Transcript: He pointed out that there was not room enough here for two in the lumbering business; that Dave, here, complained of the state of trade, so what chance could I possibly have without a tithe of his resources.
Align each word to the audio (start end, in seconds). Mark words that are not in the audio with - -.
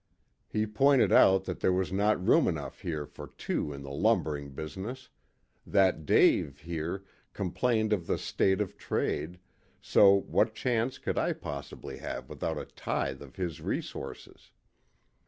He 0.47 0.65
pointed 0.65 1.11
out 1.11 1.43
that 1.43 1.59
there 1.59 1.71
was 1.71 1.93
not 1.93 2.25
room 2.27 2.47
enough 2.47 2.79
here 2.81 3.05
for 3.05 3.27
two 3.27 3.71
in 3.71 3.83
the 3.83 3.91
lumbering 3.91 4.49
business; 4.55 5.09
that 5.63 6.07
Dave, 6.07 6.61
here, 6.61 7.03
complained 7.33 7.93
of 7.93 8.07
the 8.07 8.17
state 8.17 8.61
of 8.61 8.79
trade, 8.79 9.37
so 9.79 10.11
what 10.21 10.55
chance 10.55 10.97
could 10.97 11.19
I 11.19 11.33
possibly 11.33 11.99
have 11.99 12.29
without 12.31 12.57
a 12.57 12.65
tithe 12.65 13.21
of 13.21 13.35
his 13.35 13.61
resources. 13.61 14.49